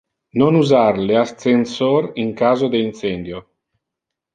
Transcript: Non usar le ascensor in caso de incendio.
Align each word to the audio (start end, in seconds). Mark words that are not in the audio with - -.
Non 0.41 0.55
usar 0.61 0.97
le 1.09 1.19
ascensor 1.25 2.03
in 2.23 2.29
caso 2.41 2.65
de 2.73 2.79
incendio. 2.89 3.39